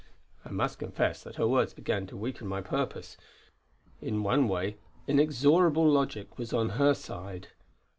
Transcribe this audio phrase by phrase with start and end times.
[0.43, 3.17] I must confess that her words began to weaken my purpose.
[4.01, 7.49] In one way inexorable logic was on her side.